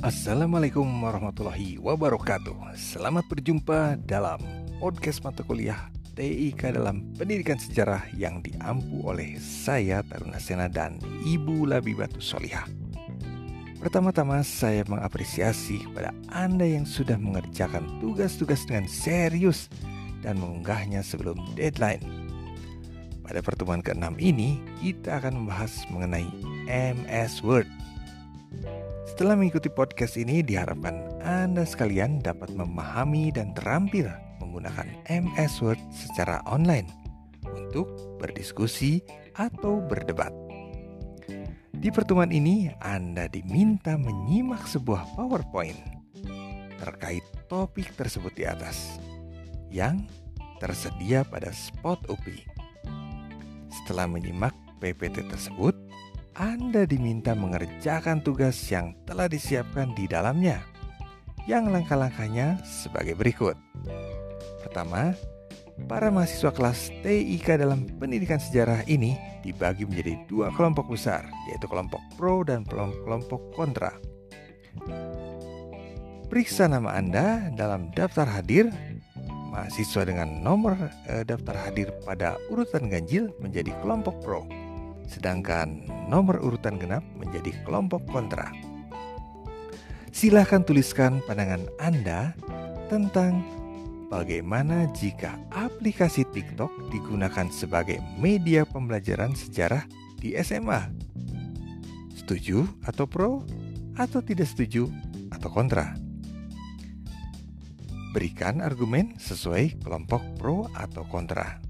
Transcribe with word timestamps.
Assalamualaikum 0.00 0.88
warahmatullahi 1.04 1.76
wabarakatuh. 1.76 2.72
Selamat 2.72 3.20
berjumpa 3.28 4.00
dalam 4.08 4.40
podcast 4.80 5.20
mata 5.20 5.44
kuliah 5.44 5.92
TIK 6.16 6.72
dalam 6.72 7.04
pendidikan 7.20 7.60
sejarah 7.60 8.08
yang 8.16 8.40
diampu 8.40 9.04
oleh 9.04 9.36
saya 9.36 10.00
Taruna 10.00 10.40
Sena 10.40 10.72
dan 10.72 10.96
Ibu 11.20 11.68
Labibatu 11.68 12.16
Solihah. 12.16 12.64
Pertama-tama 13.76 14.40
saya 14.40 14.88
mengapresiasi 14.88 15.84
kepada 15.84 16.16
Anda 16.32 16.64
yang 16.64 16.88
sudah 16.88 17.20
mengerjakan 17.20 18.00
tugas-tugas 18.00 18.64
dengan 18.64 18.88
serius 18.88 19.68
dan 20.24 20.40
mengunggahnya 20.40 21.04
sebelum 21.04 21.36
deadline. 21.52 22.00
Pada 23.20 23.44
pertemuan 23.44 23.84
ke-6 23.84 24.16
ini, 24.16 24.64
kita 24.80 25.20
akan 25.20 25.44
membahas 25.44 25.84
mengenai 25.92 26.32
MS 26.72 27.44
Word 27.44 27.68
setelah 29.20 29.36
mengikuti 29.36 29.68
podcast 29.68 30.16
ini, 30.16 30.40
diharapkan 30.40 31.20
Anda 31.20 31.68
sekalian 31.68 32.24
dapat 32.24 32.56
memahami 32.56 33.28
dan 33.28 33.52
terampil 33.52 34.08
menggunakan 34.40 34.88
MS 35.12 35.60
Word 35.60 35.76
secara 35.92 36.40
online 36.48 36.88
untuk 37.44 38.16
berdiskusi 38.16 39.04
atau 39.36 39.84
berdebat. 39.84 40.32
Di 41.68 41.92
pertemuan 41.92 42.32
ini, 42.32 42.72
Anda 42.80 43.28
diminta 43.28 44.00
menyimak 44.00 44.64
sebuah 44.64 45.12
PowerPoint 45.12 45.76
terkait 46.80 47.20
topik 47.52 47.92
tersebut 48.00 48.32
di 48.32 48.48
atas 48.48 48.96
yang 49.68 50.00
tersedia 50.64 51.28
pada 51.28 51.52
spot 51.52 52.08
UPI. 52.08 52.40
Setelah 53.68 54.08
menyimak 54.08 54.56
PPT 54.80 55.28
tersebut, 55.28 55.76
anda 56.38 56.86
diminta 56.86 57.34
mengerjakan 57.34 58.22
tugas 58.22 58.54
yang 58.70 58.94
telah 59.02 59.26
disiapkan 59.26 59.90
di 59.98 60.06
dalamnya. 60.06 60.62
Yang 61.48 61.74
langkah-langkahnya 61.74 62.62
sebagai 62.62 63.18
berikut. 63.18 63.58
Pertama, 64.62 65.16
para 65.90 66.12
mahasiswa 66.12 66.54
kelas 66.54 66.94
TIK 67.02 67.58
dalam 67.58 67.88
pendidikan 67.98 68.38
sejarah 68.38 68.86
ini 68.86 69.18
dibagi 69.42 69.88
menjadi 69.88 70.14
dua 70.30 70.54
kelompok 70.54 70.94
besar, 70.94 71.26
yaitu 71.50 71.66
kelompok 71.66 71.98
pro 72.14 72.46
dan 72.46 72.62
kelompok 72.68 73.40
kontra. 73.56 73.90
Periksa 76.30 76.70
nama 76.70 76.94
Anda 76.94 77.50
dalam 77.58 77.90
daftar 77.90 78.30
hadir 78.30 78.70
mahasiswa 79.50 80.06
dengan 80.06 80.30
nomor 80.46 80.78
e, 81.10 81.26
daftar 81.26 81.58
hadir 81.66 81.90
pada 82.06 82.38
urutan 82.54 82.86
ganjil 82.86 83.34
menjadi 83.42 83.74
kelompok 83.82 84.14
pro 84.22 84.59
sedangkan 85.10 85.82
nomor 86.06 86.38
urutan 86.38 86.78
genap 86.78 87.02
menjadi 87.18 87.50
kelompok 87.66 88.06
kontra. 88.06 88.54
Silahkan 90.14 90.62
tuliskan 90.62 91.18
pandangan 91.26 91.66
Anda 91.82 92.34
tentang 92.86 93.42
bagaimana 94.10 94.90
jika 94.94 95.38
aplikasi 95.50 96.26
TikTok 96.30 96.70
digunakan 96.94 97.46
sebagai 97.50 97.98
media 98.18 98.62
pembelajaran 98.62 99.34
sejarah 99.34 99.86
di 100.18 100.34
SMA. 100.42 100.90
Setuju 102.14 102.66
atau 102.86 103.06
pro, 103.06 103.42
atau 103.98 104.20
tidak 104.22 104.50
setuju 104.50 104.86
atau 105.30 105.50
kontra? 105.50 105.94
Berikan 108.10 108.58
argumen 108.58 109.14
sesuai 109.22 109.78
kelompok 109.86 110.22
pro 110.34 110.66
atau 110.74 111.06
kontra. 111.06 111.69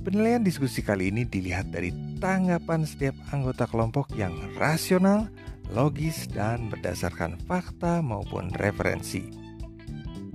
Penilaian 0.00 0.40
diskusi 0.40 0.80
kali 0.80 1.12
ini 1.12 1.28
dilihat 1.28 1.68
dari 1.68 1.92
tanggapan 2.24 2.88
setiap 2.88 3.12
anggota 3.36 3.68
kelompok 3.68 4.08
yang 4.16 4.32
rasional, 4.56 5.28
logis, 5.76 6.24
dan 6.32 6.72
berdasarkan 6.72 7.36
fakta 7.44 8.00
maupun 8.00 8.48
referensi. 8.56 9.28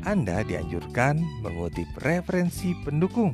Anda 0.06 0.46
dianjurkan 0.46 1.18
mengutip 1.42 1.90
referensi 2.06 2.78
pendukung. 2.86 3.34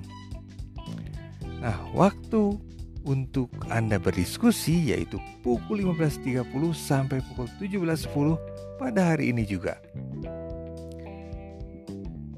Nah, 1.60 1.76
waktu 1.92 2.56
untuk 3.04 3.52
Anda 3.68 4.00
berdiskusi 4.00 4.96
yaitu 4.96 5.20
pukul 5.44 5.84
15.30 5.84 6.48
sampai 6.72 7.20
pukul 7.28 7.52
17.10 7.60 8.80
pada 8.80 9.14
hari 9.14 9.36
ini 9.36 9.44
juga. 9.44 9.76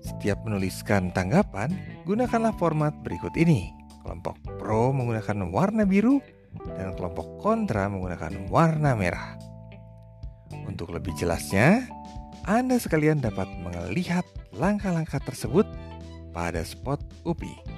Setiap 0.01 0.41
menuliskan 0.49 1.13
tanggapan, 1.13 1.69
gunakanlah 2.09 2.57
format 2.57 2.95
berikut 3.05 3.37
ini. 3.37 3.82
Kelompok 4.03 4.35
pro 4.59 4.91
menggunakan 4.91 5.47
warna 5.47 5.87
biru 5.87 6.19
dan 6.77 6.93
kelompok 6.93 7.39
kontra 7.39 7.87
menggunakan 7.87 8.51
warna 8.51 8.93
merah. 8.93 9.39
Untuk 10.67 10.93
lebih 10.93 11.15
jelasnya, 11.17 11.87
Anda 12.45 12.77
sekalian 12.77 13.23
dapat 13.23 13.47
melihat 13.63 14.27
langkah-langkah 14.53 15.23
tersebut 15.23 15.65
pada 16.35 16.61
spot 16.61 17.01
UPI. 17.25 17.73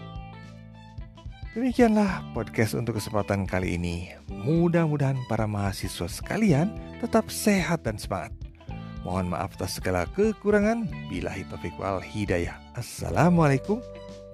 Demikianlah 1.56 2.36
podcast 2.36 2.76
untuk 2.76 3.00
kesempatan 3.00 3.48
kali 3.48 3.80
ini. 3.80 4.12
Mudah-mudahan 4.28 5.16
para 5.32 5.48
mahasiswa 5.48 6.12
sekalian 6.12 6.68
tetap 7.00 7.32
sehat 7.32 7.88
dan 7.88 7.96
semangat. 7.96 8.36
Mohon 9.08 9.38
maaf 9.38 9.56
atas 9.56 9.80
segala 9.80 10.04
kekurangan. 10.12 10.84
Bila 11.08 11.32
taufik 11.48 11.78
wal 11.80 12.04
hidayah. 12.04 12.60
Assalamualaikum 12.76 13.80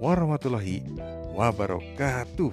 warahmatullahi 0.02 0.82
wabarakatuh. 1.38 2.50